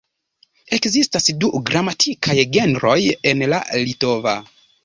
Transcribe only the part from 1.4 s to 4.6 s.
du gramatikaj genroj en la litova.